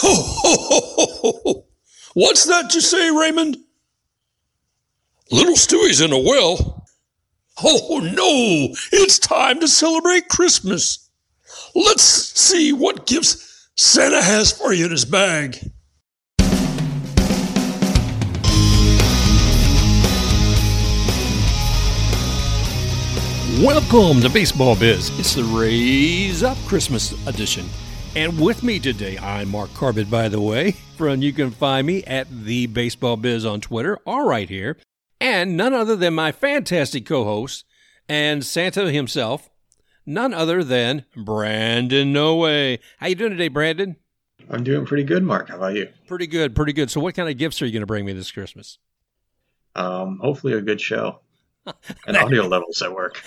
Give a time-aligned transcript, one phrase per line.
[0.00, 1.64] Ho, ho, ho, ho, ho.
[2.14, 3.56] What's that you say, Raymond?
[5.32, 6.86] Little Stewie's in a well.
[7.64, 11.10] Oh no, it's time to celebrate Christmas.
[11.74, 15.58] Let's see what gifts Santa has for you in his bag.
[23.60, 25.18] Welcome to Baseball Biz.
[25.18, 27.68] It's the Rays Up Christmas edition.
[28.18, 30.72] And with me today, I'm Mark Corbett, by the way.
[30.96, 34.76] Friend, you can find me at the Baseball Biz on Twitter, all right here.
[35.20, 37.64] And none other than my fantastic co-host
[38.08, 39.50] and Santa himself,
[40.04, 42.76] none other than Brandon Noe.
[42.96, 43.94] How you doing today, Brandon?
[44.50, 45.50] I'm doing pretty good, Mark.
[45.50, 45.88] How about you?
[46.08, 46.90] Pretty good, pretty good.
[46.90, 48.78] So what kind of gifts are you going to bring me this Christmas?
[49.76, 51.20] Um, hopefully a good show
[52.08, 53.22] and audio levels at work.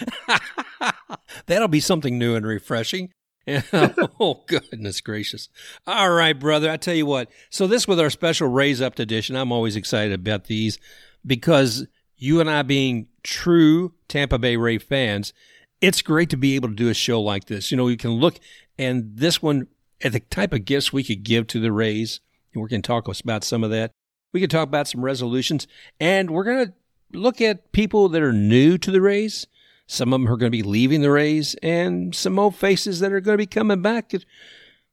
[1.46, 3.14] That'll be something new and refreshing.
[4.20, 5.50] oh goodness gracious!
[5.88, 6.70] All right, brother.
[6.70, 7.30] I tell you what.
[7.50, 9.36] So this with our special raise up edition.
[9.36, 10.78] I'm always excited about these
[11.26, 15.34] because you and I, being true Tampa Bay Ray fans,
[15.82, 17.72] it's great to be able to do a show like this.
[17.72, 18.40] You know, you can look
[18.78, 19.68] and this one
[20.04, 22.20] at the type of gifts we could give to the Rays.
[22.54, 23.92] And we're going to talk about some of that.
[24.34, 25.68] We could talk about some resolutions,
[26.00, 26.74] and we're going to
[27.18, 29.46] look at people that are new to the Rays.
[29.92, 33.12] Some of them are going to be leaving the Rays, and some old faces that
[33.12, 34.14] are going to be coming back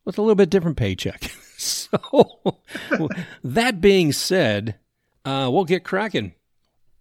[0.05, 1.23] with a little bit different paycheck.
[1.57, 1.89] so,
[3.45, 4.75] that being said,
[5.25, 6.35] uh, we'll get cracking.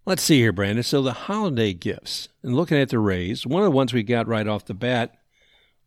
[0.06, 0.84] Let's see here, Brandon.
[0.84, 4.28] So, the holiday gifts, and looking at the Rays, one of the ones we got
[4.28, 5.16] right off the bat,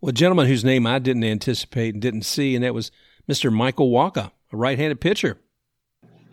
[0.02, 2.92] well, a gentleman whose name I didn't anticipate and didn't see, and that was
[3.26, 3.54] Mr.
[3.54, 5.38] Michael Wacha, a right handed pitcher.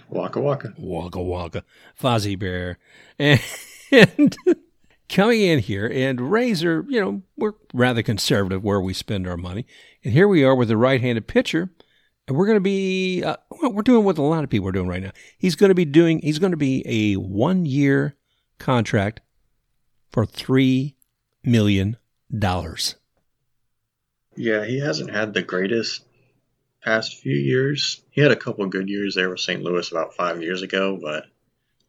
[0.09, 0.75] Waka waka.
[0.77, 1.65] Waka waka.
[1.97, 2.79] Fozzie Bear.
[3.21, 3.41] And,
[3.91, 4.37] and
[5.09, 9.67] coming in here, and Razor, you know, we're rather conservative where we spend our money.
[10.05, 11.70] And here we are with a right handed pitcher.
[12.27, 14.89] And we're going to be, uh, we're doing what a lot of people are doing
[14.89, 15.12] right now.
[15.39, 18.17] He's going to be doing, he's going to be a one year
[18.59, 19.23] contract
[20.11, 20.94] for $3
[21.43, 21.97] million.
[24.37, 26.05] Yeah, he hasn't had the greatest
[26.82, 28.03] past few years.
[28.11, 29.62] He had a couple good years there with St.
[29.62, 31.25] Louis about five years ago, but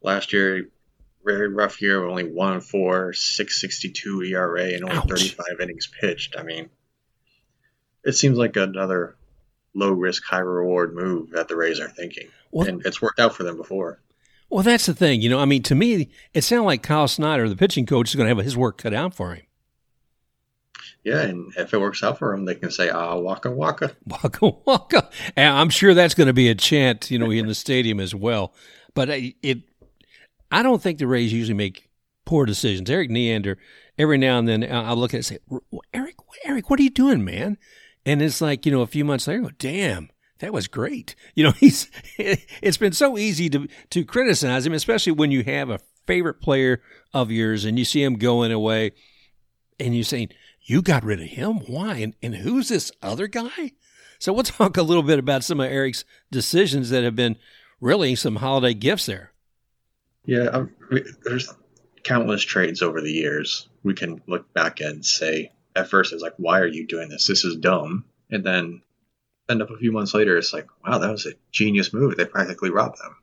[0.02, 0.68] last year,
[1.24, 5.60] very rough year, with only one four, six sixty two ERA, and only thirty five
[5.60, 6.36] innings pitched.
[6.38, 6.70] I mean,
[8.04, 9.16] it seems like another
[9.74, 13.34] low risk, high reward move that the Rays are thinking, well, and it's worked out
[13.34, 14.00] for them before.
[14.48, 15.38] Well, that's the thing, you know.
[15.38, 18.34] I mean, to me, it sounded like Kyle Snyder, the pitching coach, is going to
[18.34, 19.44] have his work cut out for him.
[21.04, 24.50] Yeah, and if it works out for them, they can say "Ah, waka waka, waka
[24.66, 28.00] waka." And I'm sure that's going to be a chant, you know, in the stadium
[28.00, 28.52] as well.
[28.92, 29.62] But it,
[30.50, 31.88] I don't think the Rays usually make
[32.24, 32.90] poor decisions.
[32.90, 33.58] Erik Neander,
[33.98, 35.58] every now and then, I'll look at it and say,
[35.94, 37.58] Eric, Erik, what are you doing, man?"
[38.04, 41.14] And it's like you know, a few months later, go, "Damn." That was great.
[41.34, 45.70] You know, he's it's been so easy to to criticize him, especially when you have
[45.70, 46.82] a favorite player
[47.14, 48.92] of yours and you see him going away
[49.78, 50.30] and you're saying,
[50.62, 51.58] you got rid of him?
[51.66, 51.96] Why?
[51.96, 53.72] And, and who's this other guy?
[54.18, 57.36] So we'll talk a little bit about some of Erik's decisions that have been
[57.80, 59.29] really some holiday gifts there.
[60.24, 60.70] Yeah, um,
[61.24, 61.52] there's
[62.04, 63.68] countless trades over the years.
[63.82, 67.26] We can look back and say, at first it's like, why are you doing this?
[67.26, 68.04] This is dumb.
[68.30, 68.82] And then
[69.48, 72.16] end up a few months later, it's like, wow, that was a genius move.
[72.16, 73.16] They practically robbed them.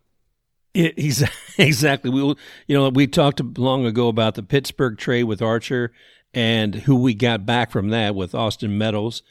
[0.73, 2.11] It, exactly.
[2.11, 2.21] We,
[2.67, 5.91] you know, we talked long ago about the Pittsburgh trade with Archer
[6.33, 9.23] and who we got back from that with Austin Meadows.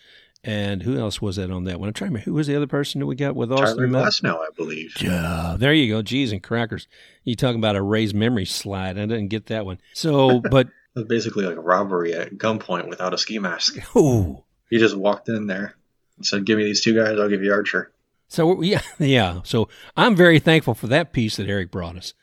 [0.46, 1.88] And who else was that on that one?
[1.88, 2.30] I'm trying to remember.
[2.30, 4.22] Who was the other person that we got with Austin Tyler Meadows?
[4.22, 4.94] now, I believe.
[5.02, 6.04] Yeah, there you go.
[6.04, 6.86] Jeez and crackers.
[7.24, 8.96] You talking about a raised memory slide.
[8.96, 9.80] I didn't get that one.
[9.92, 10.68] So, but.
[10.68, 13.76] it was basically like a robbery at gunpoint without a ski mask.
[13.96, 14.44] Oh.
[14.70, 15.74] He just walked in there
[16.16, 17.90] and said, give me these two guys, I'll give you Archer.
[18.28, 19.40] So, yeah, yeah.
[19.42, 22.14] So I'm very thankful for that piece that Erik brought us.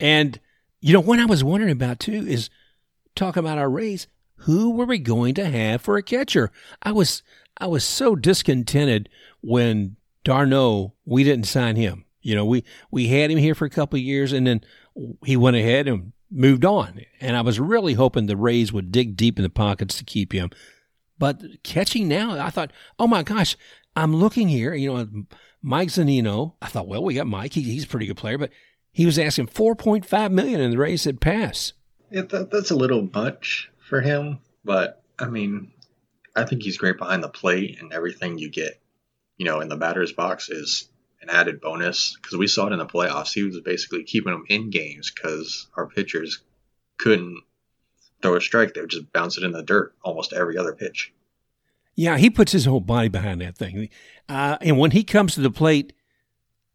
[0.00, 0.40] And,
[0.80, 2.50] you know, what I was wondering about too is
[3.14, 4.08] talking about our Rays
[4.42, 6.50] who were we going to have for a catcher?
[6.82, 7.22] I was
[7.58, 9.08] I was so discontented
[9.40, 12.04] when d'Arnaud, we didn't sign him.
[12.20, 14.60] You know, we we had him here for a couple of years and then
[15.24, 17.00] he went ahead and moved on.
[17.20, 20.32] And I was really hoping the Rays would dig deep in the pockets to keep
[20.32, 20.50] him.
[21.18, 23.56] But catching now, I thought, oh my gosh,
[23.96, 25.08] I'm looking here, you know,
[25.62, 26.54] Mike Zunino.
[26.62, 27.54] I thought, well, we got Mike.
[27.54, 28.50] He, he's a pretty good player, but
[28.92, 31.72] he was asking 4.5 million and the Rays said pass.
[32.10, 35.72] Yeah, that, that's a little much for him, but I mean,
[36.38, 38.80] I think he's great behind the plate, and everything you get,
[39.36, 40.88] you know, in the batter's box is
[41.20, 43.34] an added bonus because we saw it in the playoffs.
[43.34, 46.42] He was basically keeping them in games because our pitchers
[46.96, 47.42] couldn't
[48.22, 51.12] throw a strike; they would just bounce it in the dirt almost every other pitch.
[51.96, 53.88] Yeah, he puts his whole body behind that thing.
[54.28, 55.92] Uh, and when he comes to the plate,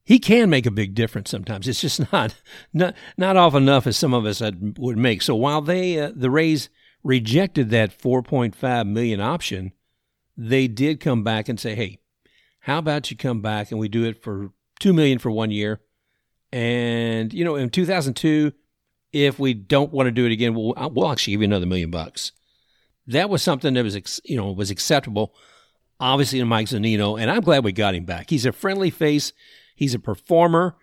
[0.03, 1.69] he can make a big difference sometimes.
[1.69, 2.35] It's just not
[2.73, 5.21] not not off enough as some of us would make.
[5.21, 6.69] So while they uh, the Rays
[7.03, 9.73] rejected that 4.5 million option,
[10.37, 11.99] they did come back and say, "Hey,
[12.61, 15.81] how about you come back and we do it for 2 million for 1 year?"
[16.51, 18.53] And you know, in 2002,
[19.11, 21.91] if we don't want to do it again, we'll we'll actually give you another million
[21.91, 22.31] bucks
[23.07, 25.35] that was something that was you know was acceptable,
[25.99, 28.29] obviously to Mike Zunino, and I'm glad we got him back.
[28.29, 29.33] He's a friendly face,
[29.75, 30.75] he's a performer,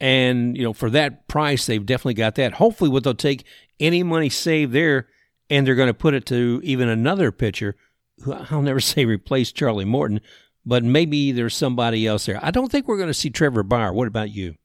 [0.00, 2.54] and you know for that price they've definitely got that.
[2.54, 3.44] Hopefully, what they'll take
[3.78, 5.08] any money saved there,
[5.50, 7.76] and they're going to put it to even another pitcher
[8.22, 10.20] who I'll never say replace Charlie Morton,
[10.64, 12.40] but maybe there's somebody else there.
[12.42, 13.92] I don't think we're going to see Trevor Bauer.
[13.92, 14.56] What about you?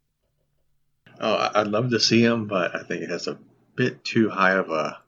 [1.20, 3.38] Oh, I'd love to see him, but I think it has a
[3.76, 5.00] bit too high of a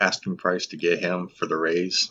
[0.00, 2.10] asking price to get him for the Rays.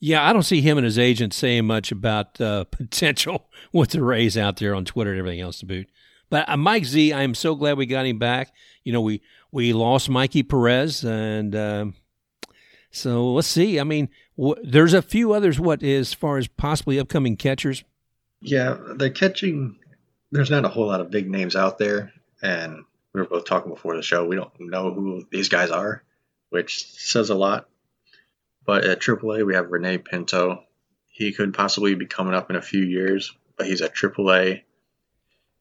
[0.00, 4.02] Yeah, I don't see him and his agent saying much about uh, potential with the
[4.02, 5.88] Rays out there on Twitter and everything else to boot.
[6.28, 8.52] But uh, Mike Z, I am so glad we got him back.
[8.84, 9.22] You know, we
[9.56, 11.86] we lost Mikey Perez, and uh,
[12.90, 13.80] so let's see.
[13.80, 14.08] I mean,
[14.62, 15.58] there's a few others.
[15.58, 17.82] What as far as possibly upcoming catchers?
[18.40, 19.78] Yeah, the catching.
[20.30, 22.12] There's not a whole lot of big names out there,
[22.42, 24.24] and we were both talking before the show.
[24.24, 26.02] We don't know who these guys are
[26.50, 27.68] which says a lot.
[28.64, 30.64] But at AAA, we have Rene Pinto.
[31.08, 34.62] He could possibly be coming up in a few years, but he's at AAA.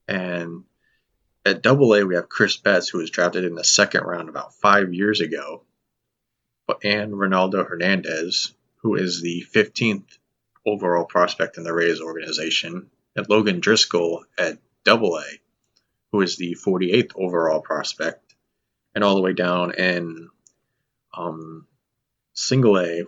[0.08, 0.64] And
[1.46, 4.56] at Double A, we have Chris Betts, who was drafted in the second round about
[4.56, 5.64] five years ago.
[6.84, 10.18] And Ronaldo Hernandez, who is the 15th
[10.66, 12.90] overall prospect in the Rays organization.
[13.16, 15.26] And Logan Driscoll at Double A,
[16.12, 18.34] who is the 48th overall prospect.
[18.96, 20.30] And all the way down in
[21.16, 21.68] um,
[22.34, 23.04] single A,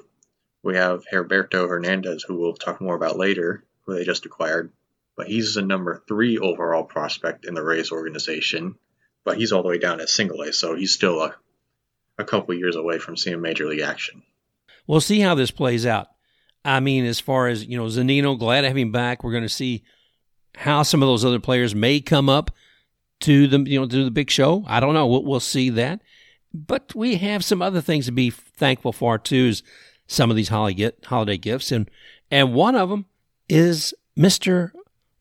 [0.62, 4.72] we have Heriberto Hernandez, who we'll talk more about later, who they just acquired.
[5.18, 8.76] But he's the number three overall prospect in the Rays organization.
[9.26, 11.36] But he's all the way down at single A, so he's still a,
[12.18, 14.24] a couple years away from seeing major league action.
[14.86, 16.08] We'll see how this plays out.
[16.64, 19.24] I mean, as far as, you know, Zunino, glad to have him back.
[19.24, 19.84] We're going to see
[20.56, 22.52] how some of those other players may come up
[23.22, 24.64] to the, you know, to the big show.
[24.68, 25.08] I don't know.
[25.08, 26.02] We'll, we'll see that.
[26.54, 29.48] But we have some other things to be thankful for too.
[29.48, 29.64] Is
[30.08, 31.92] some of these holiday gifts, and
[32.32, 33.06] and one of them
[33.50, 34.72] is Mister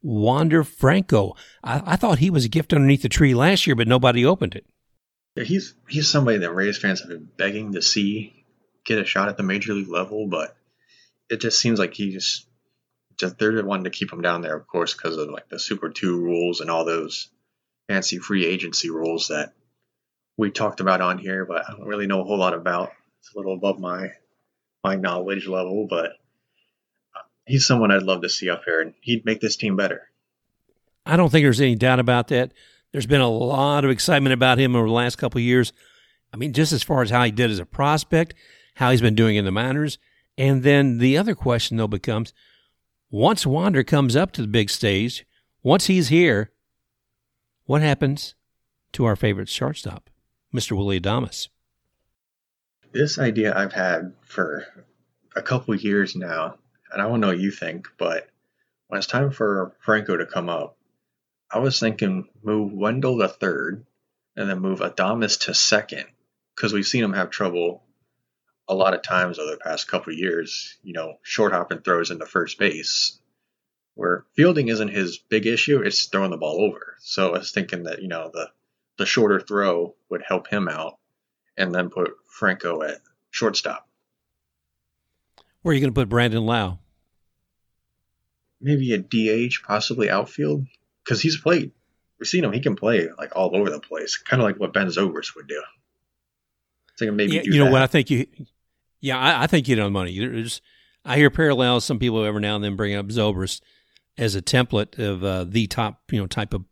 [0.06, 1.34] Wander Franco.
[1.64, 4.54] I, I, thought he was a gift underneath the tree last year, but nobody opened
[4.54, 4.64] it.
[5.34, 8.44] Yeah, he's he's somebody that Rays fans have been begging to see
[8.84, 10.56] get a shot at the major league level, but
[11.28, 12.46] it just seems like he's
[13.18, 15.90] just they're wanting to keep him down there, of course, because of like the Super
[15.90, 17.28] Two rules and all those
[17.88, 19.54] fancy free agency rules that
[20.36, 22.92] we talked about on here, but I don't really know a whole lot about.
[23.18, 24.12] It's a little above my
[24.84, 26.10] my knowledge level, but
[27.46, 30.08] he's someone I'd love to see up here, and he'd make this team better.
[31.04, 32.52] I don't think there's any doubt about that.
[32.92, 35.72] There's been a lot of excitement about him over the last couple of years.
[36.32, 38.34] I mean, just as far as how he did as a prospect,
[38.74, 39.98] how he's been doing in the minors,
[40.36, 42.32] and then the other question though becomes,
[43.10, 45.24] once Wander comes up to the big stage,
[45.62, 46.50] once he's here,
[47.64, 48.34] what happens
[48.92, 50.10] to our favorite shortstop?
[50.54, 50.76] Mr.
[50.76, 51.48] Willie Adames?
[52.92, 54.66] This idea I've had for
[55.34, 56.56] a couple years now,
[56.92, 58.28] and I don't know what you think, but
[58.88, 60.76] when it's time for Franco to come up,
[61.50, 63.84] I was thinking move Wendle to third
[64.36, 66.06] and then move Adames to second
[66.54, 67.82] because we've seen him have trouble
[68.68, 72.26] a lot of times over the past couple years, you know, short hopping throws into
[72.26, 73.18] first base
[73.96, 76.96] where fielding isn't his big issue, it's throwing the ball over.
[77.00, 78.50] So I was thinking that, you know, the
[78.98, 80.98] the shorter throw would help him out,
[81.56, 83.85] and then put Franco at shortstop.
[85.66, 86.78] Where are you going to put Brandon Lowe?
[88.60, 90.64] Maybe a DH, possibly outfield,
[91.02, 91.72] because he's played.
[92.20, 94.72] We've seen him; he can play like all over the place, kind of like what
[94.72, 95.60] Ben Zobrist would do.
[96.94, 97.72] So maybe yeah, you know that.
[97.72, 98.28] what I think you.
[99.00, 100.16] Yeah, I, I think you know money.
[100.16, 100.60] There's,
[101.04, 101.84] I hear parallels.
[101.84, 103.60] Some people every now and then bring up Zobrist
[104.16, 106.64] as a template of uh, the top, you know, type of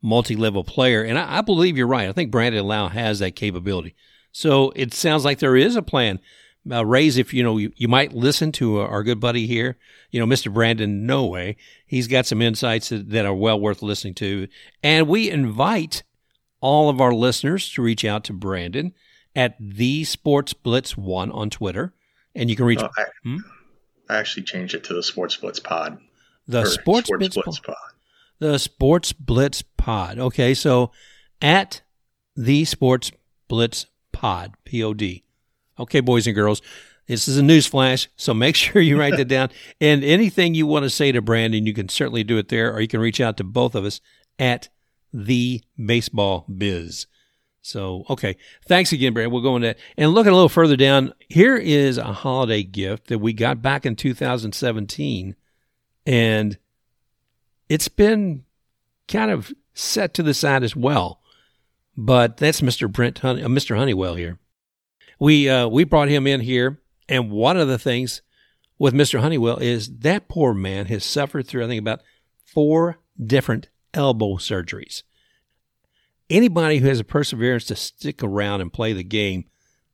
[0.00, 1.02] multi-level player.
[1.02, 2.08] And I, I, believe you're right.
[2.08, 3.94] I think Brandon Lowe has that capability.
[4.32, 6.18] So it sounds like there is a plan.
[6.70, 9.78] Uh, Rays, if you know, you, you might listen to our good buddy here,
[10.10, 10.52] you know, Mr.
[10.52, 11.56] Brandon No way.
[11.86, 14.48] He's got some insights that, that are well worth listening to.
[14.82, 16.02] And we invite
[16.60, 18.92] all of our listeners to reach out to Brandon
[19.34, 21.94] at the Sports Blitz One on Twitter,
[22.34, 22.82] and you can reach.
[22.82, 23.36] Oh, I, hmm?
[24.10, 25.98] I, actually changed it to the Sports Blitz Pod.
[26.46, 27.76] The Sports, Sports Blitz, Blitz Pod
[28.38, 30.18] the Sports Blitz Pod.
[30.18, 30.90] Okay, so
[31.42, 31.82] at
[32.36, 33.10] the Sports
[33.48, 35.24] Blitz Pod, P O D.
[35.78, 36.60] Okay, boys and girls,
[37.06, 39.50] This is a news flash, so make sure you write that down.
[39.80, 42.80] And anything you want to say to Brandon, you can certainly do it there, or
[42.80, 44.00] you can reach out to both of us
[44.38, 44.68] at
[45.12, 47.06] the baseball biz.
[47.60, 48.36] So, okay.
[48.66, 49.32] Thanks again, Brandon.
[49.32, 49.78] We'll go into that.
[49.96, 53.84] And looking a little further down, here is a holiday gift that we got back
[53.84, 55.34] in 2017.
[56.06, 56.58] And
[57.68, 58.44] it's been
[59.06, 61.20] kind of set to the side as well.
[61.96, 62.90] But that's Mr.
[62.90, 63.76] Brent, Honey, uh, Mr.
[63.76, 64.38] Honeywell here.
[65.18, 68.22] We uh, we brought him in here, and one of the things
[68.78, 69.20] with Mr.
[69.20, 72.02] Honeywell is that poor man has suffered through I think about
[72.44, 75.02] four different elbow surgeries.
[76.30, 79.46] Anybody who has a perseverance to stick around and play the game,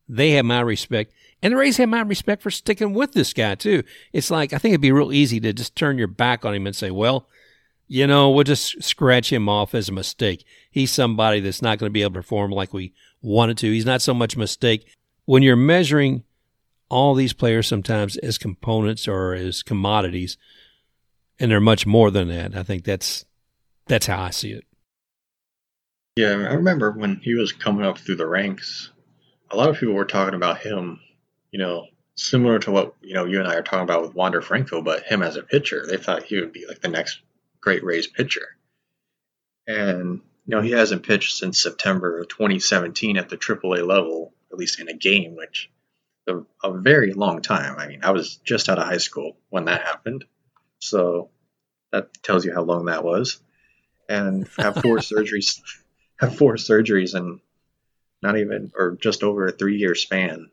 [0.07, 1.13] they have my respect.
[1.41, 3.83] And the Rays have my respect for sticking with this guy too.
[4.13, 6.67] It's like I think it'd be real easy to just turn your back on him
[6.67, 7.27] and say, "Well,
[7.87, 10.43] you know, we'll just scratch him off as a mistake.
[10.71, 13.71] He's somebody that's not going to be able to perform like we wanted to.
[13.71, 14.87] He's not so much a mistake.
[15.25, 16.23] When you're measuring
[16.89, 20.37] all these players sometimes as components or as commodities,
[21.39, 22.55] and they're much more than that.
[22.55, 23.25] I think that's
[23.87, 24.65] that's how I see it.
[26.15, 28.91] Yeah, I remember when he was coming up through the ranks,
[29.51, 31.01] a lot of people were talking about him,
[31.51, 34.41] you know, similar to what, you know, you and I are talking about with Wander
[34.41, 35.85] Franco, but him as a pitcher.
[35.85, 37.19] They thought he would be like the next
[37.59, 38.47] great Rays pitcher.
[39.67, 44.59] And you know, he hasn't pitched since September of 2017 at the AAA level, at
[44.59, 45.69] least in a game, which
[46.27, 47.77] a, a very long time.
[47.77, 50.23] I mean, I was just out of high school when that happened,
[50.79, 51.29] so
[51.91, 53.39] that tells you how long that was.
[54.07, 55.59] And have four surgeries,
[56.19, 57.41] have four surgeries, and
[58.21, 60.49] not even or just over a three-year span.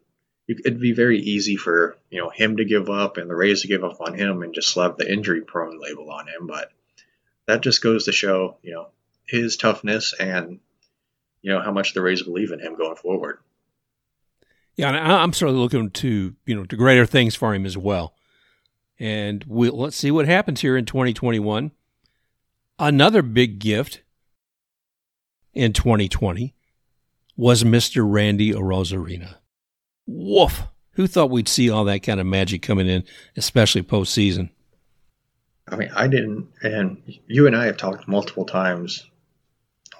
[0.48, 3.68] It'd be very easy for you know him to give up and the Rays to
[3.68, 6.72] give up on him and just slap the injury-prone label on him, but
[7.46, 8.88] that just goes to show, you know,
[9.26, 10.60] his toughness and
[11.42, 13.38] you know how much the Rays believe in him going forward.
[14.76, 18.14] Yeah, I'm certainly looking to you know to greater things for him as well.
[18.98, 21.72] And we we'll, let's see what happens here in 2021.
[22.78, 24.02] Another big gift
[25.52, 26.54] in 2020
[27.36, 28.04] was Mr.
[28.08, 29.36] Randy Arozarena.
[30.06, 30.62] Woof!
[30.92, 33.04] Who thought we'd see all that kind of magic coming in,
[33.36, 34.50] especially postseason?
[35.68, 39.08] I mean, I didn't, and you and I have talked multiple times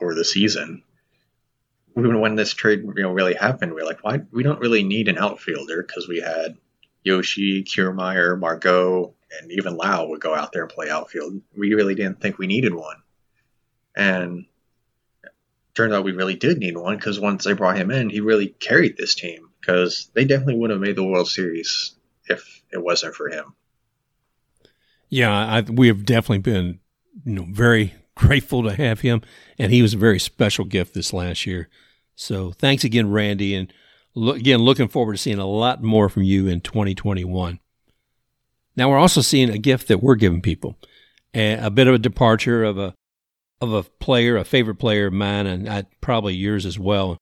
[0.01, 0.83] over the season.
[1.95, 4.21] When this trade, you know, really happened, we are like, why?
[4.31, 6.57] We don't really need an outfielder because we had
[7.03, 11.41] Yoshi, Kiermaier, Margot, and even Lowe would go out there and play outfield.
[11.57, 13.03] We really didn't think we needed one,
[13.95, 14.47] and
[15.75, 18.49] turned out we really did need one because once they brought him in, he really
[18.49, 21.95] carried this team because they definitely would have made the World Series
[22.27, 23.55] if it wasn't for him.
[25.09, 26.81] Yeah, I, we have definitely been,
[27.25, 29.23] you know, very grateful to have him,
[29.59, 31.69] and he was a very special gift this last year.
[32.15, 33.73] So thanks again, Randy, and
[34.15, 37.59] look, again, looking forward to seeing a lot more from you in 2021.
[38.77, 40.79] Now we're also seeing a gift that we're giving people,
[41.35, 42.95] a, a bit of a departure of a
[43.61, 47.17] of a player, a favorite player of mine, and I, probably yours as well,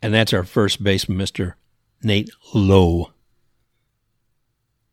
[0.00, 1.56] and that's our first baseman, Mister
[2.02, 3.12] Nate Lowe.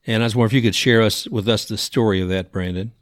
[0.06, 2.52] And I was wondering if you could share us with us the story of that,
[2.52, 2.94] Brandon.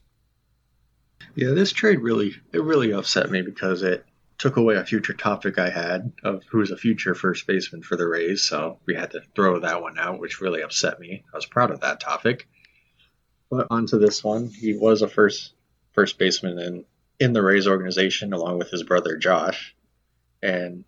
[1.38, 4.04] Yeah, this trade really it really upset me because it
[4.40, 8.08] took away a future topic I had of who's a future first baseman for the
[8.08, 11.24] Rays, so we had to throw that one out, which really upset me.
[11.32, 12.48] I was proud of that topic.
[13.52, 15.54] But onto this one, he was a first
[15.94, 16.86] first baseman in
[17.20, 19.76] in the Rays organization along with his brother Josh.
[20.42, 20.86] And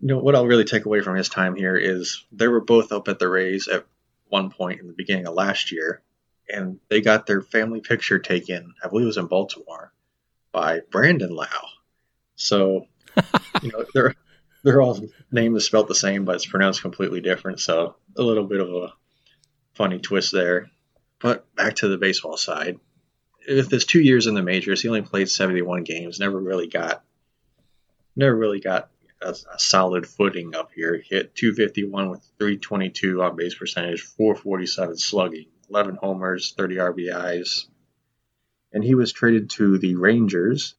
[0.00, 2.90] you know what I'll really take away from his time here is they were both
[2.90, 3.86] up at the Rays at
[4.26, 6.02] one point in the beginning of last year,
[6.48, 8.74] and they got their family picture taken.
[8.82, 9.92] I believe it was in Baltimore
[10.52, 11.46] by Brandon Lowe.
[12.36, 12.86] So,
[13.62, 14.14] you know, they're
[14.62, 17.60] they're all named is spelled the same, but it's pronounced completely different.
[17.60, 18.92] So, a little bit of a
[19.74, 20.70] funny twist there.
[21.20, 22.78] But back to the baseball side.
[23.46, 26.18] With his two years in the majors, he only played 71 games.
[26.18, 27.04] Never really got,
[28.16, 28.88] never really got
[29.20, 30.96] a, a, solid footing up here.
[30.96, 37.66] He hit 251 with 322 on base percentage, 447 slugging, 11 homers, 30 RBIs.
[38.72, 40.74] And he was traded to the Rangers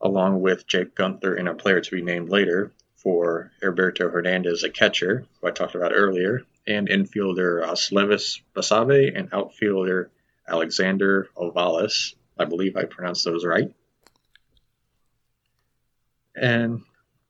[0.00, 4.70] along with Jake Guenther and a player to be named later for Heriberto Hernandez, a
[4.70, 10.10] catcher, who I talked about earlier, and infielder uh, Oslevis Basabe and outfielder
[10.48, 12.14] Alexander Ovalles.
[12.36, 13.72] I believe I pronounced those right.
[16.34, 16.82] And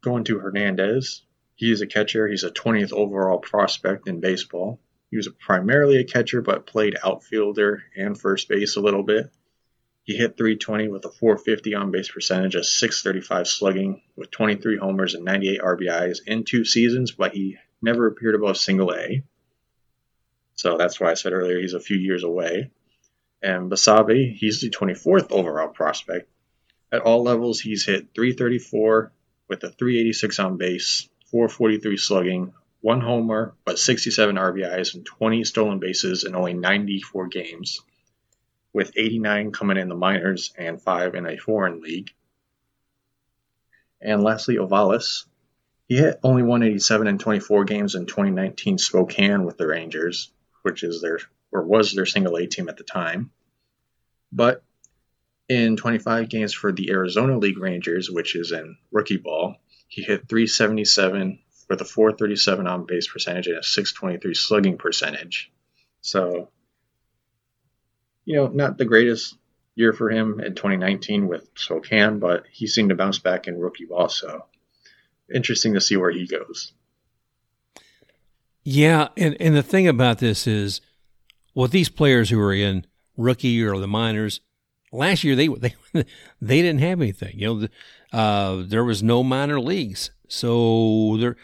[0.03, 1.23] Going to Hernandez,
[1.55, 2.27] he is a catcher.
[2.27, 4.81] He's a 20th overall prospect in baseball.
[5.13, 9.31] He was primarily a catcher, but played outfielder and first base a little bit.
[10.05, 15.15] He hit 320 with a 450 on base percentage, a 635 slugging, with 23 homers
[15.15, 19.23] and 98 RBIs in two seasons, but he never appeared above single A.
[20.55, 22.71] So that's why I said earlier he's a few years away.
[23.43, 26.31] And Basabe, he's the 24th overall prospect.
[26.91, 29.13] At all levels, he's hit 334
[29.47, 35.79] with a 386 on base, 443 slugging, one homer, but 67 RBIs and 20 stolen
[35.79, 37.81] bases in only 94 games,
[38.73, 42.11] with 89 coming in the minors and 5 in a foreign league.
[44.01, 45.25] And lastly, Ovalles.
[45.89, 51.01] He hit only 187 in 24 games in 2019 Spokane with the Rangers, which is
[51.01, 51.19] their
[51.53, 53.31] or was their single A team at the time.
[54.33, 54.63] But
[55.49, 60.29] in 25 games for the Arizona League Rangers, which is in rookie ball, he hit
[60.29, 61.39] 377
[61.73, 65.51] with a 437 on base percentage and a 623 slugging percentage.
[66.03, 66.51] So,
[68.27, 69.37] you know, not the greatest
[69.75, 73.87] year for him in 2019 with Spokane, but he seemed to bounce back in rookie
[73.87, 74.11] ball.
[74.11, 74.45] So,
[75.35, 76.75] interesting to see where he goes.
[78.65, 80.83] Yeah, and and the thing about this is,
[81.55, 82.87] with these players who are in
[83.17, 84.41] rookie or the minors,
[84.93, 85.75] last year they they
[86.43, 87.39] they didn't have anything.
[87.39, 87.69] You know,
[88.13, 91.37] uh, there was no minor leagues, so there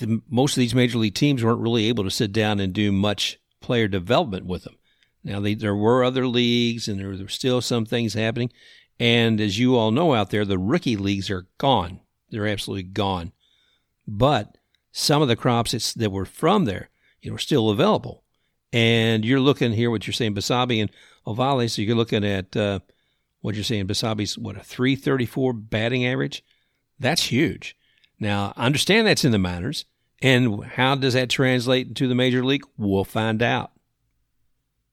[0.00, 2.90] the, most of these major league teams weren't really able to sit down and do
[2.90, 4.76] much player development with them.
[5.22, 8.50] Now they, there were other leagues, and there, were still some things happening.
[8.98, 12.00] And as you all know out there, the rookie leagues are gone.
[12.30, 13.32] They're absolutely gone.
[14.06, 14.56] But
[14.92, 16.90] some of the crops that were from there,
[17.22, 18.24] you know, are still available.
[18.72, 20.90] And you're looking here, what you're saying, Basabe and
[21.26, 21.68] Ovale.
[21.68, 22.80] So you're looking at uh,
[23.40, 26.44] what you're saying, Basabe's what a 334 batting average.
[26.98, 27.76] That's huge.
[28.20, 29.86] Now, I understand that's in the minors.
[30.22, 32.64] And how does that translate into the major league?
[32.76, 33.72] We'll find out.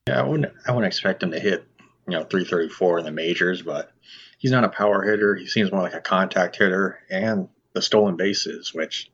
[0.08, 1.68] Yeah, I wouldn't I wouldn't expect him to hit,
[2.08, 3.92] you know, 334 in the majors, but
[4.38, 5.36] he's not a power hitter.
[5.36, 9.12] He seems more like a contact hitter and the stolen bases, which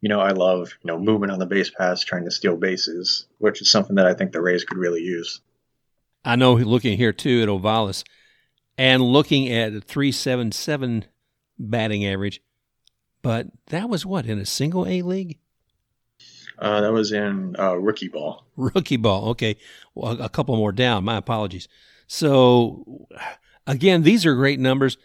[0.00, 3.26] you know, I love, you know, movement on the base paths, trying to steal bases,
[3.36, 5.40] which is something that I think the Rays could really use.
[6.24, 8.04] I know looking here too at Ovalles
[8.78, 11.04] and looking at a 377
[11.58, 12.40] batting average,
[13.22, 15.38] but that was what, in a single A league?
[16.58, 18.44] Uh, that was in uh, rookie ball.
[18.56, 19.30] Rookie ball.
[19.30, 19.56] Okay.
[19.94, 21.04] Well, a couple more down.
[21.04, 21.68] My apologies.
[22.06, 23.06] So,
[23.66, 24.98] again, these are great numbers,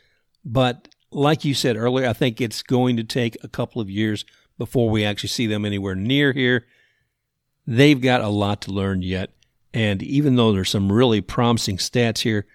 [0.44, 4.26] but like you said earlier, I think it's going to take a couple of years
[4.58, 6.66] before we actually see them anywhere near here.
[7.66, 9.32] They've got a lot to learn yet.
[9.74, 12.46] And even though there's some really promising stats here,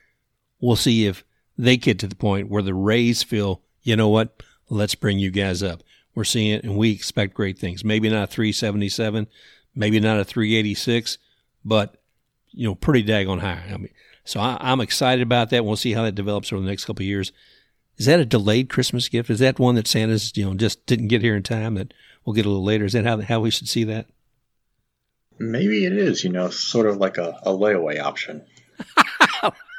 [0.61, 1.25] we'll see if
[1.57, 5.30] they get to the point where the Rays feel, you know what, let's bring you
[5.30, 5.83] guys up.
[6.14, 7.85] We're seeing it and we expect great things.
[7.85, 9.26] Maybe not a 377,
[9.74, 11.18] maybe not a 386,
[11.64, 11.96] but,
[12.50, 13.64] you know, pretty daggone high.
[13.68, 13.90] I mean,
[14.24, 15.64] so I, am excited about that.
[15.64, 17.33] We'll see how that develops over the next couple of years.
[17.96, 19.28] Is that a delayed Christmas gift?
[19.28, 21.92] Is that one that Santa's, you know, just didn't get here in time that
[22.24, 22.85] we'll get a little later?
[22.85, 24.06] Is that how, how we should see that?
[25.38, 28.44] Maybe it is, you know, sort of like a, a layaway option.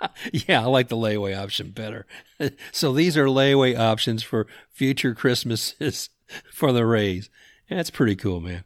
[0.48, 2.06] yeah, I like the layaway option better.
[2.72, 6.10] so these are layaway options for future Christmases
[6.52, 7.30] for the Rays.
[7.70, 8.64] That's pretty cool, man.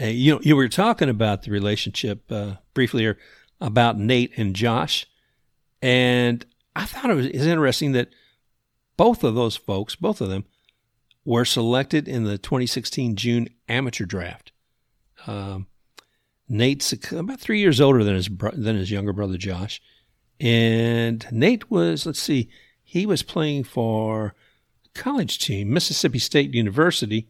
[0.00, 3.18] Uh, you you were talking about the relationship uh, briefly here
[3.60, 5.06] about Nate and Josh,
[5.80, 8.10] and I thought it was, interesting that–
[8.96, 10.44] both of those folks, both of them,
[11.24, 14.52] were selected in the 2016 June amateur draft.
[15.26, 15.66] Um,
[16.48, 19.80] Nate's about three years older than his than his younger brother Josh,
[20.40, 22.48] and Nate was let's see,
[22.82, 24.34] he was playing for
[24.94, 27.28] college team Mississippi State University,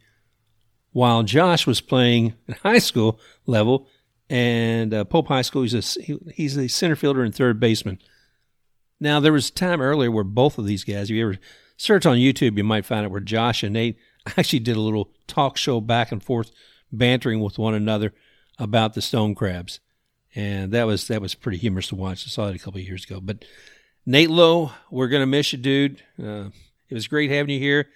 [0.92, 3.88] while Josh was playing at high school level
[4.30, 5.62] and uh, Pope High School.
[5.62, 7.98] He's a he, he's a center fielder and third baseman.
[8.98, 11.38] Now, there was a time earlier where both of these guys, if you ever
[11.76, 13.98] search on YouTube, you might find it where Josh and Nate
[14.36, 16.50] actually did a little talk show back and forth,
[16.90, 18.14] bantering with one another
[18.58, 19.80] about the stone crabs.
[20.36, 22.26] And that was that was pretty humorous to watch.
[22.26, 23.20] I saw it a couple of years ago.
[23.20, 23.46] But
[24.04, 26.02] Nate Lowe, we're gonna miss you, dude.
[26.22, 26.50] Uh,
[26.88, 27.88] it was great having you here,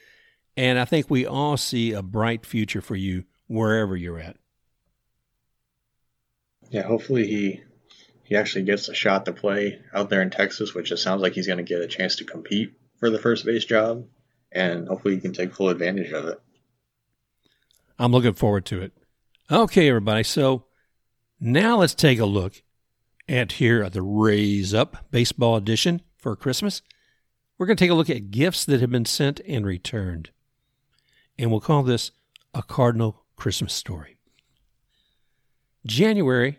[0.57, 4.37] and I think we all see a bright future for you wherever you're at.
[6.71, 7.61] Yeah, hopefully he
[8.25, 11.35] he actually gets a shot to play out there in Texas, which it sounds like
[11.35, 14.07] he's going to get a chance to compete for the first base job,
[14.51, 16.41] and hopefully he can take full advantage of it.
[17.99, 18.93] I'm looking forward to it.
[19.51, 20.23] Okay, everybody.
[20.23, 20.65] So
[21.41, 22.63] now let's take a look
[23.29, 26.83] at here at the Rays Up Baseball Edition for Christmas.
[27.57, 30.31] We're going to take a look at gifts that have been sent and returned.
[31.39, 32.11] And we'll call this
[32.53, 34.17] a Cardinal Christmas story.
[35.87, 36.59] January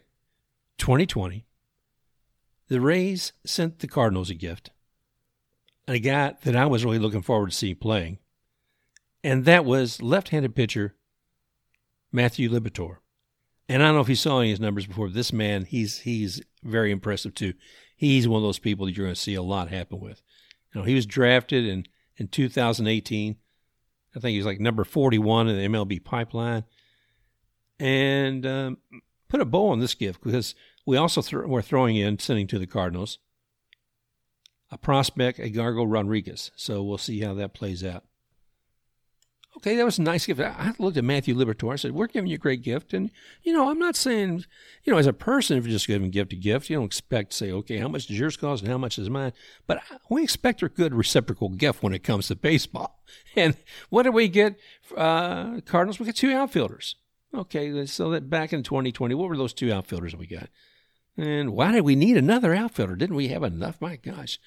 [0.79, 1.45] 2020,
[2.67, 4.71] the Rays sent the Cardinals a gift,
[5.87, 8.17] a guy that I was really looking forward to see playing,
[9.23, 10.95] and that was left handed pitcher
[12.11, 12.97] Matthew Liberatore.
[13.71, 15.07] And I don't know if you saw any of his numbers before.
[15.07, 17.53] But This man, he's he's very impressive too.
[17.95, 20.21] He's one of those people that you're going to see a lot happen with.
[20.73, 21.86] You know, he was drafted in
[22.17, 23.38] in 2018.
[24.13, 26.65] I think he was like number 41 in the MLB pipeline.
[27.79, 28.77] And um,
[29.29, 30.53] put a bow on this gift because
[30.86, 33.19] we also th- we're throwing in sending to the Cardinals
[34.69, 36.51] a prospect, Edgardo Rodriguez.
[36.57, 38.03] So we'll see how that plays out.
[39.57, 40.39] Okay, that was a nice gift.
[40.39, 41.73] I looked at Matthew Liberatore.
[41.73, 43.11] I said, "We're giving you a great gift." And
[43.43, 44.45] you know, I'm not saying,
[44.83, 47.31] you know, as a person, if you're just giving gift to gift, you don't expect
[47.31, 49.33] to say, "Okay, how much does yours cost and how much is mine?"
[49.67, 52.97] But we expect a good reciprocal gift when it comes to baseball.
[53.35, 53.55] And
[53.89, 54.57] what did we get?
[54.95, 55.99] Uh, Cardinals.
[55.99, 56.95] We got two outfielders.
[57.33, 60.49] Okay, so that back in 2020, what were those two outfielders we got?
[61.17, 62.95] And why did we need another outfielder?
[62.95, 63.79] Didn't we have enough?
[63.79, 64.39] My gosh.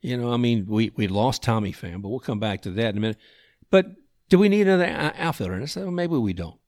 [0.00, 2.90] You know, I mean, we, we lost Tommy Pham, but we'll come back to that
[2.90, 3.18] in a minute.
[3.70, 3.86] But
[4.28, 5.54] do we need another outfielder?
[5.54, 6.58] And I said, well, maybe we don't.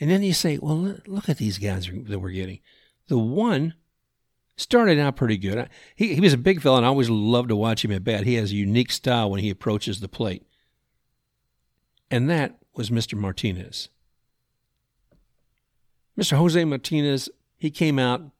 [0.00, 2.60] And then you say, well, look at these guys that we're getting.
[3.08, 3.74] The one
[4.56, 5.68] started out pretty good.
[5.96, 8.24] He, he was a big fella, and I always loved to watch him at bat.
[8.24, 10.46] He has a unique style when he approaches the plate.
[12.10, 13.18] And that was Mr.
[13.18, 13.88] Martinez.
[16.18, 16.36] Mr.
[16.36, 18.30] Jose Martinez, he came out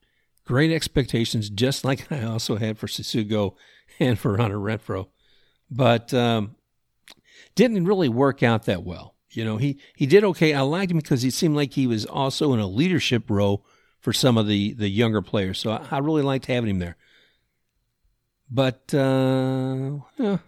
[0.44, 3.54] great expectations, just like I also had for Tsutsugo
[4.00, 5.08] and for Hunter Renfroe,
[5.70, 6.56] but um,
[7.54, 9.14] didn't really work out that well.
[9.30, 10.54] You know, he, he did okay.
[10.54, 13.64] I liked him because he seemed like he was also in a leadership role
[14.00, 15.58] for some of the, the younger players.
[15.58, 16.96] So I, I really liked having him there.
[18.50, 20.38] But uh, yeah,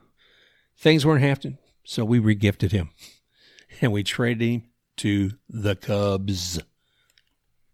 [0.78, 2.90] things weren't happening, so we regifted him
[3.80, 4.62] and we traded him
[4.98, 6.60] to the Cubs.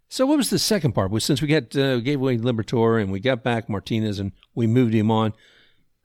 [0.09, 1.11] So what was the second part?
[1.11, 4.67] Well, since we got uh, gave away Liberatore and we got back Martinez and we
[4.67, 5.33] moved him on,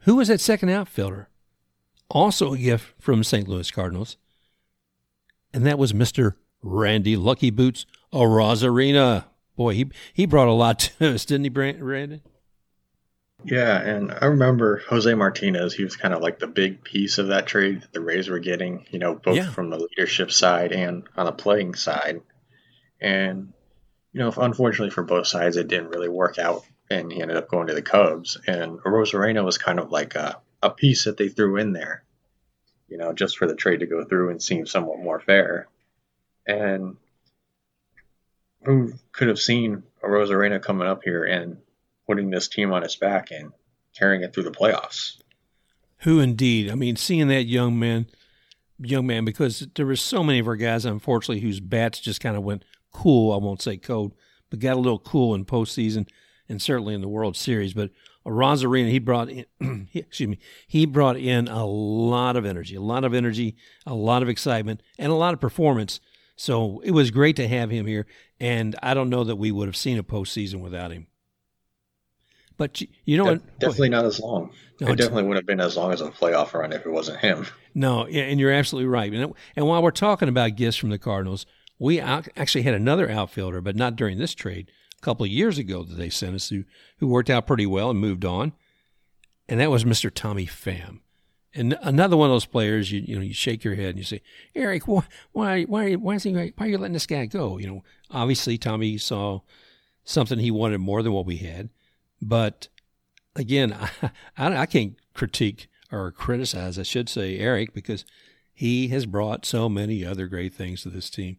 [0.02, 1.30] who was that second outfielder?
[2.12, 3.48] Also a gift from St.
[3.48, 4.18] Louis Cardinals,
[5.54, 9.26] and that was Mister Randy Lucky Boots Arozarena.
[9.56, 11.50] Boy, he he brought a lot to us, didn't he,
[11.82, 12.22] Randy?
[13.44, 15.74] Yeah, and I remember Jose Martinez.
[15.74, 18.40] He was kind of like the big piece of that trade that the Rays were
[18.40, 18.86] getting.
[18.92, 19.50] You know, both yeah.
[19.50, 22.22] from the leadership side and on the playing side.
[23.00, 23.54] And
[24.14, 27.50] you know, unfortunately for both sides, it didn't really work out, and he ended up
[27.50, 28.38] going to the Cubs.
[28.46, 32.04] And Arozarena was kind of like a, a piece that they threw in there,
[32.88, 35.68] you know, just for the trade to go through and seem somewhat more fair.
[36.46, 36.98] And
[38.64, 41.58] who could have seen Arozarena coming up here and
[42.08, 43.52] putting this team on his back and
[43.98, 45.22] carrying it through the playoffs?
[46.00, 46.70] Who indeed?
[46.70, 48.08] I mean, seeing that young man,
[48.80, 52.36] young man, because there were so many of our guys, unfortunately, whose bats just kind
[52.36, 53.34] of went cool.
[53.34, 54.14] I won't say cold,
[54.50, 56.08] but got a little cool in postseason
[56.50, 57.74] and certainly in the World Series.
[57.74, 57.92] But
[58.26, 59.46] Arozarena, he brought in,
[59.94, 63.56] excuse me, he brought in a lot of energy, a lot of energy,
[63.86, 66.00] a lot of excitement, and a lot of performance.
[66.36, 68.06] So it was great to have him here.
[68.40, 71.08] And I don't know that we would have seen a postseason without him.
[72.58, 73.60] But you know what?
[73.60, 74.52] Definitely not as long.
[74.80, 77.20] No, it definitely wouldn't have been as long as a playoff run if it wasn't
[77.20, 77.48] him.
[77.74, 79.12] No, and you're absolutely right.
[79.14, 81.48] And while we're talking about gifts from the Cardinals,
[81.80, 85.84] we actually had another outfielder, but not during this trade, a couple of years ago
[85.84, 86.64] that they sent us who,
[86.98, 88.54] who worked out pretty well and moved on.
[89.50, 90.12] And that was Mr.
[90.14, 91.00] Tommy Pham.
[91.54, 94.06] And another one of those players, you you know, you shake your head and you
[94.06, 94.22] say,
[94.56, 97.58] Erik, why why why why is he why are you letting this guy go?
[97.58, 99.42] You know, obviously Tommy saw
[100.06, 101.70] something he wanted more than what we had,
[102.22, 102.70] but
[103.36, 108.06] again, I, I, I can't critique or criticize, I should say, Erik because
[108.54, 111.36] he has brought so many other great things to this team.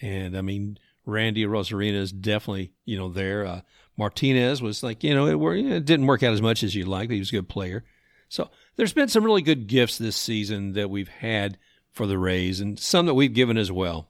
[0.00, 3.46] And I mean, Randy Arozarena is definitely, you know, there.
[3.46, 3.60] Uh,
[3.96, 7.08] Martinez was like, you know, it, it, didn't work out as much as you'd like,
[7.08, 7.84] but he was a good player.
[8.28, 11.58] So there's been some really good gifts this season that we've had
[11.92, 14.08] for the Rays and some that we've given as well.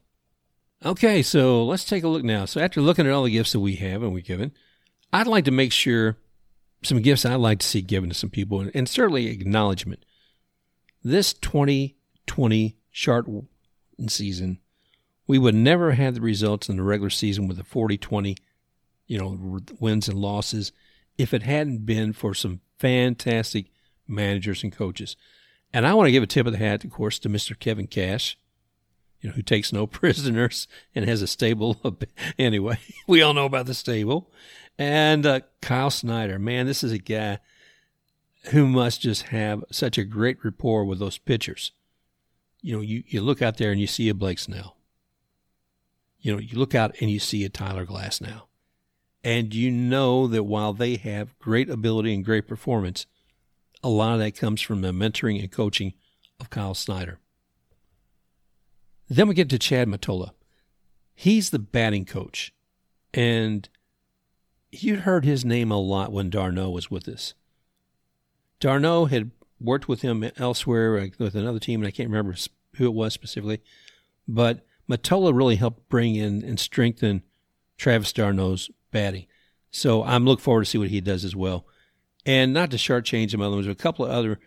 [0.85, 2.47] Okay, so let's take a look now.
[2.47, 4.53] So after looking at all the gifts that we have and we've given,
[5.13, 6.17] I'd like to make sure
[6.83, 10.05] some gifts I'd like to see given to some people and, and certainly acknowledgement.
[11.03, 13.27] This 2020 chart
[14.09, 14.59] season
[15.27, 18.37] we would never have the results in the regular season with the 40 20,
[19.07, 20.73] you know, wins and losses
[21.19, 23.67] if it hadn't been for some fantastic
[24.07, 25.17] managers and coaches.
[25.73, 27.59] And I want to give a tip of the hat, of course, to Mr.
[27.59, 28.39] Kevin Cash,
[29.21, 31.81] you know, who takes no prisoners and has a stable.
[32.39, 34.31] anyway, we all know about the stable.
[34.79, 37.39] And uh, Kyle Snyder, man, this is a guy
[38.51, 41.73] who must just have such a great rapport with those pitchers.
[42.61, 44.76] You know, you, you look out there and you see a Blake Snell
[46.19, 48.43] you know, you look out and you see a Tyler Glasnow.
[49.23, 53.07] And you know that while they have great ability and great performance,
[53.83, 55.95] a lot of that comes from the mentoring and coaching
[56.39, 57.19] of Kyle Snyder.
[59.09, 60.31] Then we get to Chad Mottola.
[61.15, 62.53] He's the batting coach.
[63.15, 63.69] And
[64.71, 67.35] you heard his name a lot when d'Arnaud was with us.
[68.61, 72.37] d'Arnaud had worked with him elsewhere uh, with another team, and I can't remember
[72.77, 73.63] who it was specifically.
[74.29, 77.23] But Mottola really helped bring in and strengthen
[77.77, 79.27] Travis d'Arnaud's batting.
[79.71, 81.67] So I'm looking forward to see what he does as well.
[82.25, 84.39] And not to shortchange him, there's a couple of other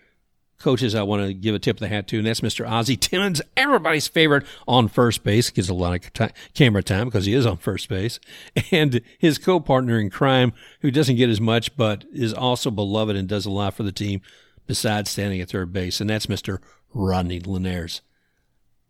[0.59, 2.69] coaches I want to give a tip of the hat to, and that's Mr.
[2.69, 5.49] Ozzie Timmons, everybody's favorite on first base.
[5.49, 8.19] Gets a lot of camera time because he is on first base.
[8.71, 13.27] And his co-partner in crime, who doesn't get as much, but is also beloved and
[13.27, 14.21] does a lot for the team
[14.67, 16.59] besides standing at third base, and that's Mr.
[16.93, 18.01] Rodney Linares.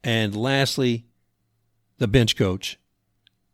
[0.03, 1.05] And lastly,
[1.99, 2.79] the bench coach,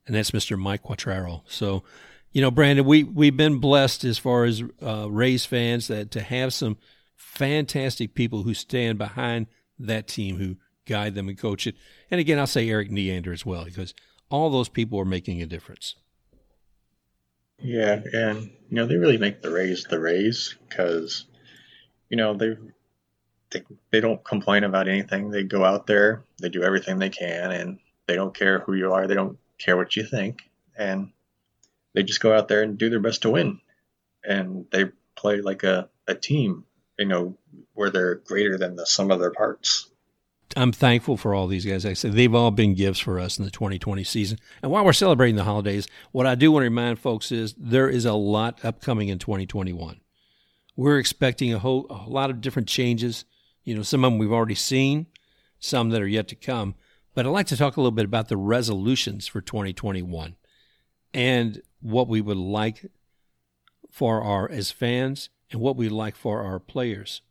[0.07, 0.57] and that's Mr.
[0.57, 1.41] Mike Quatraro.
[1.47, 1.83] So,
[2.31, 6.21] you know, Brandon, we we've been blessed as far as uh, Rays fans that to
[6.21, 6.77] have some
[7.15, 10.55] fantastic people who stand behind that team, who
[10.85, 11.75] guide them and coach it.
[12.09, 13.93] And again, I'll say Erik Neander as well because
[14.29, 15.95] all those people are making a difference.
[17.59, 21.25] Yeah, and you know they really make the Rays the Rays because
[22.09, 22.57] you know they
[23.51, 25.31] they they don't complain about anything.
[25.31, 28.93] They go out there, they do everything they can, and they don't care who you
[28.93, 29.07] are.
[29.07, 31.11] They don't care what you think, and
[31.93, 33.59] they just go out there and do their best to win.
[34.23, 36.65] And they play like a, a team,
[36.97, 37.37] you know,
[37.73, 39.87] where they're greater than the sum of their parts.
[40.55, 41.85] I'm thankful for all these guys.
[41.85, 44.39] I said they've all been gifts for us in the 2020 season.
[44.61, 47.89] And while we're celebrating the holidays, what I do want to remind folks is there
[47.89, 49.99] is a lot upcoming in 2021.
[50.77, 53.25] We're expecting a whole a lot of different changes.
[53.63, 55.07] You know, some of them we've already seen,
[55.59, 56.75] some that are yet to come.
[57.15, 60.35] But I'd like to talk a little bit about the resolutions for 2021
[61.13, 62.91] and what we would like
[63.89, 67.21] for our as fans and what we'd like for our players.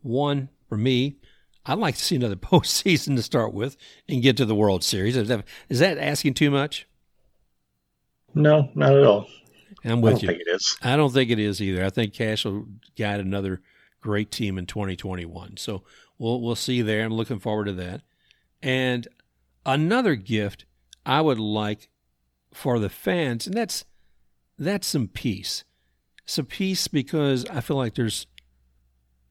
[0.00, 1.18] One, for me,
[1.66, 3.76] I'd like to see another postseason to start with
[4.08, 5.16] and get to the World Series.
[5.16, 6.88] Is that, is that asking too much?
[8.34, 9.28] No, not at all.
[9.84, 10.28] I'm with I don't you.
[10.28, 10.78] think it is.
[10.82, 11.84] I don't think it is either.
[11.84, 12.66] I think Cash will
[12.98, 13.60] guide another
[14.00, 15.56] great team in 2021.
[15.58, 15.82] So
[16.18, 17.04] we'll we'll see there.
[17.04, 18.02] I'm looking forward to that.
[18.62, 19.06] And
[19.64, 20.64] another gift
[21.04, 21.88] I would like
[22.52, 23.84] for the fans, and that's
[24.58, 25.64] that's some peace.
[26.24, 28.26] Some peace because I feel like there's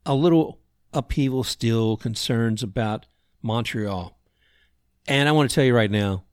[0.05, 0.59] a little
[0.93, 3.05] upheaval still, concerns about
[3.41, 4.17] Montreal.
[5.07, 6.23] And I want to tell you right now,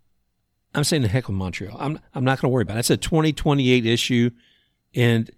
[0.74, 1.76] I'm saying the heck with Montreal.
[1.78, 2.80] I'm I'm not going to worry about it.
[2.80, 4.30] It's a 2028 issue,
[4.94, 5.30] and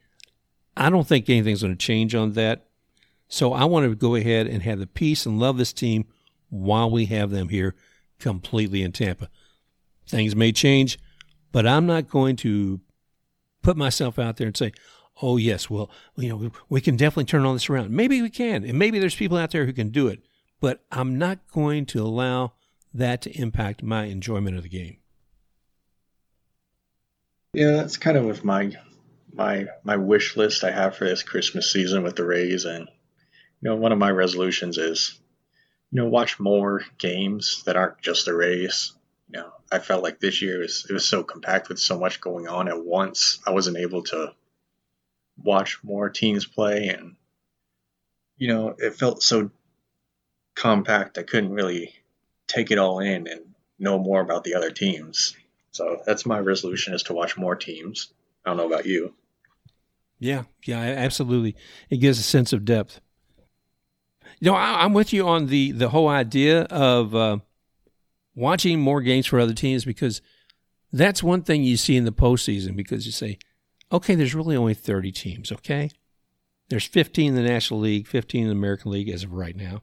[0.77, 2.67] I don't think anything's going to change on that.
[3.29, 6.07] So I want to go ahead and have the peace and love this team
[6.55, 7.75] while we have them here
[8.19, 9.29] completely in Tampa.
[10.07, 10.99] Things may change,
[11.53, 12.81] but I'm not going to
[13.63, 14.73] put myself out there and say,
[15.23, 17.91] oh, yes, well, you know, we can definitely turn all this around.
[17.91, 20.21] Maybe we can, and maybe there's people out there who can do it,
[20.61, 22.53] but I'm not going to allow
[22.93, 24.99] that to impact my enjoyment of the game.
[27.53, 28.73] Yeah, that's kind of with my
[29.33, 32.89] my my wish list I have for this Christmas season with the Rays, and
[33.61, 35.19] you know, one of my resolutions is
[35.95, 38.93] you know, watch more games that aren't just the Rays.
[39.29, 42.21] You know, I felt like this year was it was so compact with so much
[42.21, 43.39] going on at once.
[43.47, 44.35] I wasn't able to
[45.41, 47.15] watch more teams play, and
[48.37, 49.53] you know, it felt so
[50.57, 51.17] compact.
[51.17, 51.95] I couldn't really
[52.49, 55.37] take it all in and know more about the other teams.
[55.71, 58.13] So that's my resolution is to watch more teams.
[58.45, 59.15] I don't know about you.
[60.19, 61.55] Yeah, yeah, absolutely.
[61.89, 63.01] It gives a sense of depth.
[64.45, 67.39] Know, I, am with you on the the whole idea of uh,
[68.35, 70.21] watching more games for other teams because
[70.93, 73.39] that's one thing you see in the postseason because you say,
[73.91, 75.51] okay, there's really only 30 teams.
[75.51, 75.91] Okay,
[76.69, 79.83] there's 15 in the National League, 15 in the American League as of right now.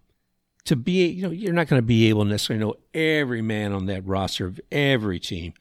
[0.65, 3.71] To be, you know, you're not going to be able to necessarily know every man
[3.71, 5.53] on that roster of every team,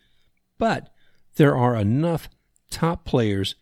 [0.58, 0.92] but
[1.36, 2.28] there are enough
[2.70, 3.54] top players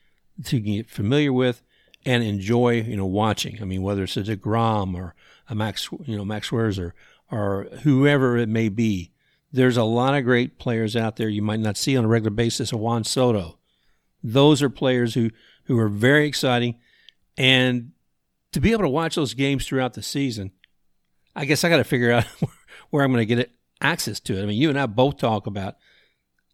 [0.47, 1.63] to get familiar with
[2.05, 3.59] and enjoy, you know, watching.
[3.61, 5.15] I mean, whether it's a Degrom or
[5.49, 6.93] a Max, you know, Max Scherzer
[7.31, 9.13] or whoever it may be.
[9.53, 12.31] There's a lot of great players out there you might not see on a regular
[12.31, 12.73] basis.
[12.73, 13.59] A Juan Soto,
[14.23, 15.31] those are players who
[15.65, 16.77] who are very exciting,
[17.37, 17.93] and
[18.53, 20.53] to be able to watch those games throughout the season,
[21.35, 22.25] I guess I got to figure out
[22.91, 24.43] where I'm going to get access to it.
[24.43, 25.77] I mean, you and I both talk about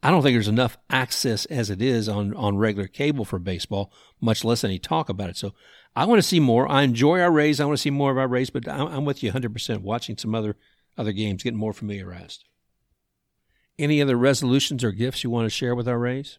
[0.05, 3.90] I don't think there's enough access as it is on, on regular cable for baseball,
[4.21, 5.37] much less any talk about it.
[5.38, 5.55] So
[5.97, 6.71] I want to see more.
[6.71, 7.59] I enjoy our Rays.
[7.59, 10.19] I want to see more of our Rays, but I'm, I'm with you 100% watching
[10.19, 10.57] some other,
[10.99, 12.45] other games, getting more familiarized.
[13.79, 16.38] Any other resolutions or gifts you want to share with our Rays?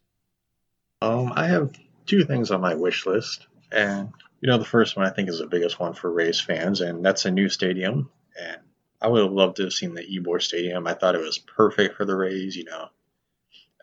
[1.02, 1.72] Um, I have
[2.06, 3.48] two things on my wish list.
[3.72, 6.82] And, you know, the first one I think is the biggest one for Rays fans,
[6.82, 8.12] and that's a new stadium.
[8.40, 8.58] And
[9.02, 10.86] I would have loved to have seen the Ybor Stadium.
[10.86, 12.56] I thought it was perfect for the Rays.
[12.56, 12.90] You know,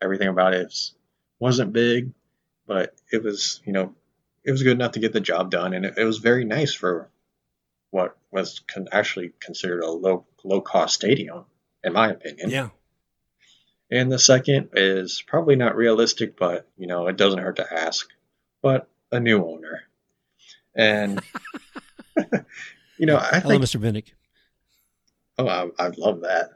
[0.03, 0.75] everything about it
[1.39, 2.13] wasn't big,
[2.67, 3.95] but it was you know
[4.45, 6.75] it was good enough to get the job done, and it, it was very nice
[6.75, 7.09] for
[7.91, 11.45] what was con- actually considered a low low cost stadium,
[11.85, 12.51] in my opinion.
[12.51, 12.69] Yeah.
[13.91, 18.09] And the second is probably not realistic, but you know it doesn't hurt to ask.
[18.63, 19.83] But a new owner,
[20.75, 21.21] and
[22.99, 23.81] you know I Hello, think Mr.
[23.81, 24.13] Vinik.
[25.39, 26.53] oh I, I love that,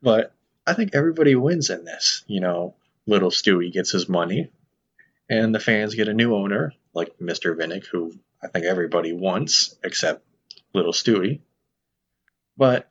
[0.00, 0.34] but
[0.66, 2.24] I think everybody wins in this.
[2.26, 2.74] You know,
[3.06, 4.50] little Stewie gets his money,
[5.28, 7.56] and the fans get a new owner like Mr.
[7.56, 10.24] Vinik, who I think everybody wants except
[10.74, 11.40] little Stewie.
[12.56, 12.88] But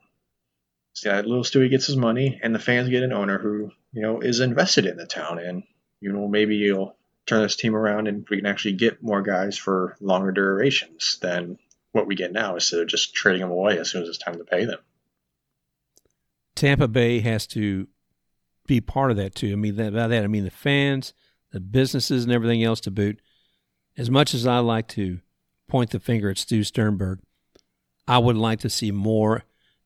[0.94, 4.02] see, yeah, little Stewie gets his money, and the fans get an owner who you
[4.02, 5.64] know is invested in the town, and
[6.00, 9.58] you know maybe you'll turn this team around, and we can actually get more guys
[9.58, 11.58] for longer durations than
[11.92, 14.38] what we get now, instead of just trading them away as soon as it's time
[14.38, 14.80] to pay them.
[16.62, 17.88] Tampa Bay has to
[18.68, 19.52] be part of that too.
[19.52, 21.12] I mean, that, by that I mean the fans,
[21.52, 23.20] the businesses, and everything else to boot.
[23.98, 25.22] As much as I like to
[25.68, 27.18] point the finger at Stu Sternberg,
[28.08, 29.44] I would like to see more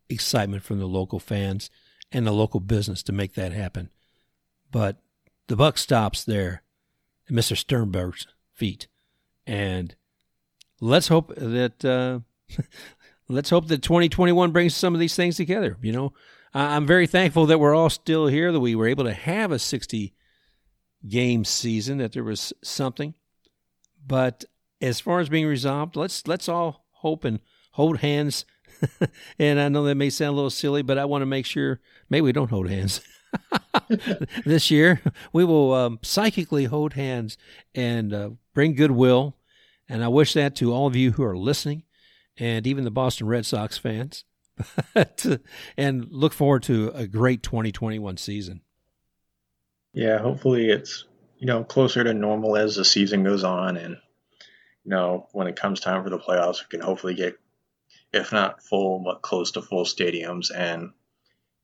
[0.09, 1.69] excitement from the local fans
[2.11, 3.89] and the local business to make that happen.
[4.69, 4.97] But
[5.47, 6.61] the buck stops there
[7.29, 7.55] at Mr.
[7.55, 8.89] Sternberg's feet,
[9.47, 9.95] and
[10.81, 12.19] let's hope that uh,
[13.29, 15.77] let's hope that 2021 brings some of these things together.
[15.81, 16.13] You know,
[16.55, 19.59] I'm very thankful that we're all still here, that we were able to have a
[19.59, 20.13] 60
[21.05, 23.13] game season, that there was something.
[24.07, 24.45] But
[24.81, 27.41] as far as being resolved, let's let's all hope and
[27.71, 28.45] hold hands.
[29.39, 31.81] and I know that may sound a little silly, but I want to make sure
[32.09, 33.01] maybe we don't hold hands.
[34.45, 35.01] this year,
[35.33, 37.37] we will um, psychically hold hands
[37.73, 39.35] and uh, bring goodwill.
[39.89, 41.83] And I wish that to all of you who are listening
[42.37, 44.23] and even the Boston Red Sox fans.
[45.77, 48.61] and look forward to a great 2021 season.
[49.93, 51.05] Yeah, hopefully it's
[51.37, 53.97] you know closer to normal as the season goes on, and
[54.83, 57.37] you know when it comes time for the playoffs, we can hopefully get
[58.13, 60.91] if not full but close to full stadiums, and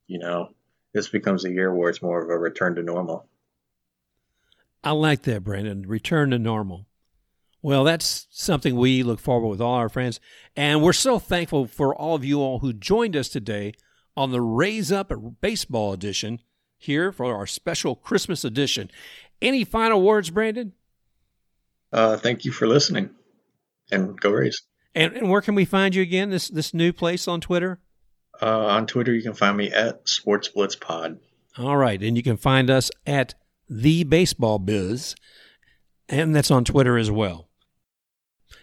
[0.08, 0.50] you know
[0.94, 3.28] this becomes a year where it's more of a return to normal.
[4.84, 5.84] I like that, Brandon.
[5.88, 6.88] Return to normal.
[7.62, 10.20] Well, that's something we look forward with all our friends.
[10.56, 13.74] And we're so thankful for all of you all who joined us today
[14.18, 16.40] on the Rays Up Baseball edition
[16.78, 18.90] here for our special Christmas edition.
[19.42, 20.74] Any final words, Brandon?
[21.94, 23.12] Uh, thank you for listening
[23.92, 24.64] and go Rays.
[24.96, 26.30] And, and where can we find you again?
[26.30, 27.80] This this new place on Twitter?
[28.42, 31.20] Uh, on Twitter, you can find me at Sports Blitz Pod.
[31.58, 33.36] All right, and you can find us at
[33.70, 35.16] the Baseball Biz,
[36.10, 37.50] and that's on Twitter as well.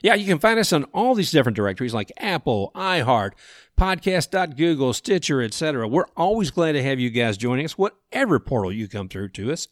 [0.03, 3.33] Yeah, you can find us on all these different directories like Apple, iHeart,
[3.79, 5.89] podcast.google, Stitcher, etc.
[5.89, 9.53] We're always glad to have you guys joining us, whatever portal you come through to
[9.53, 9.69] us.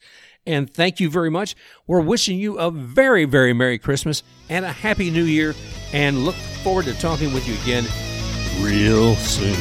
[0.47, 1.57] And thank you very much.
[1.87, 5.55] We're wishing you a very, very Merry Christmas and a Happy New Year,
[5.93, 7.85] and look forward to talking with you again
[8.61, 9.57] real soon.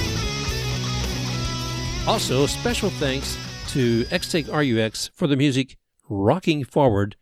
[2.08, 3.36] Also, special thanks
[3.69, 7.15] to XTake RUX for the music Rocking Forward